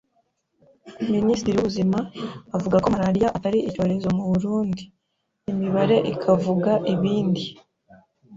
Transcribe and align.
minisitiri 1.13 1.55
w’ubuzima 1.57 1.99
avuga 2.57 2.75
ko 2.83 2.87
Malaria 2.93 3.27
atari 3.37 3.59
icyorezo 3.69 4.07
mu 4.15 4.23
Burundi, 4.31 4.83
imibare 5.51 5.97
ikavuga 6.13 6.71
ibindi 6.93 7.43